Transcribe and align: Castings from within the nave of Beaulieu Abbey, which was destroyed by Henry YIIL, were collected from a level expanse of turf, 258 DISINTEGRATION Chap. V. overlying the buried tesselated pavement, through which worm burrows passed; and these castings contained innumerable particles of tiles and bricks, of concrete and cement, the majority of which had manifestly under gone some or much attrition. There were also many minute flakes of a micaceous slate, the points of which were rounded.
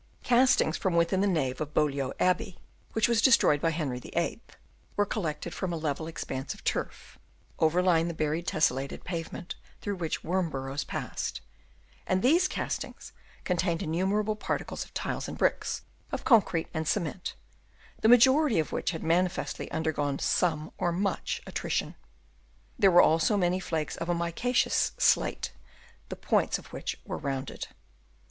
Castings 0.23 0.77
from 0.79 0.95
within 0.95 1.21
the 1.21 1.27
nave 1.27 1.61
of 1.61 1.75
Beaulieu 1.75 2.09
Abbey, 2.19 2.57
which 2.93 3.07
was 3.07 3.21
destroyed 3.21 3.61
by 3.61 3.69
Henry 3.69 3.99
YIIL, 4.01 4.39
were 4.95 5.05
collected 5.05 5.53
from 5.53 5.71
a 5.71 5.77
level 5.77 6.07
expanse 6.07 6.55
of 6.55 6.63
turf, 6.63 7.19
258 7.59 7.59
DISINTEGRATION 7.59 7.59
Chap. 7.59 7.59
V. 7.59 7.65
overlying 7.67 8.07
the 8.07 8.13
buried 8.15 8.47
tesselated 8.47 9.03
pavement, 9.05 9.55
through 9.79 9.95
which 9.97 10.23
worm 10.23 10.49
burrows 10.49 10.83
passed; 10.83 11.41
and 12.07 12.23
these 12.23 12.47
castings 12.47 13.13
contained 13.43 13.83
innumerable 13.83 14.35
particles 14.35 14.83
of 14.83 14.91
tiles 14.95 15.27
and 15.27 15.37
bricks, 15.37 15.83
of 16.11 16.25
concrete 16.25 16.69
and 16.73 16.87
cement, 16.87 17.35
the 18.01 18.07
majority 18.09 18.57
of 18.57 18.71
which 18.71 18.89
had 18.89 19.03
manifestly 19.03 19.69
under 19.69 19.91
gone 19.91 20.17
some 20.17 20.71
or 20.79 20.91
much 20.91 21.43
attrition. 21.45 21.93
There 22.79 22.89
were 22.89 23.03
also 23.03 23.37
many 23.37 23.57
minute 23.57 23.65
flakes 23.65 23.97
of 23.97 24.09
a 24.09 24.15
micaceous 24.15 24.93
slate, 24.97 25.53
the 26.09 26.15
points 26.15 26.57
of 26.57 26.73
which 26.73 26.99
were 27.05 27.19
rounded. 27.19 27.67